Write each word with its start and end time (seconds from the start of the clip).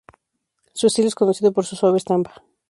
Su 0.73 0.87
estilo 0.87 1.09
es 1.09 1.13
conocido 1.13 1.51
por 1.53 1.63
su 1.63 1.75
suave 1.75 1.99
estampa. 1.99 2.43